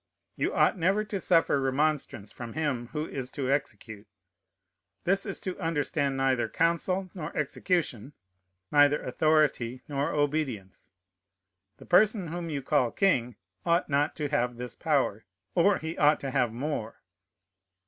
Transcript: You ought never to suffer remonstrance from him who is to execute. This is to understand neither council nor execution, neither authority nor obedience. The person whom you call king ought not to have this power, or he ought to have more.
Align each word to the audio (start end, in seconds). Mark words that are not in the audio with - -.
You 0.35 0.51
ought 0.55 0.79
never 0.79 1.03
to 1.03 1.19
suffer 1.19 1.61
remonstrance 1.61 2.31
from 2.31 2.53
him 2.53 2.87
who 2.87 3.05
is 3.05 3.29
to 3.33 3.51
execute. 3.51 4.07
This 5.03 5.27
is 5.27 5.39
to 5.41 5.59
understand 5.59 6.17
neither 6.17 6.49
council 6.49 7.11
nor 7.13 7.31
execution, 7.37 8.13
neither 8.71 8.99
authority 9.03 9.83
nor 9.87 10.09
obedience. 10.11 10.91
The 11.77 11.85
person 11.85 12.29
whom 12.29 12.49
you 12.49 12.63
call 12.63 12.89
king 12.89 13.35
ought 13.63 13.89
not 13.89 14.15
to 14.15 14.27
have 14.29 14.57
this 14.57 14.75
power, 14.75 15.23
or 15.53 15.77
he 15.77 15.95
ought 15.99 16.19
to 16.21 16.31
have 16.31 16.51
more. 16.51 17.03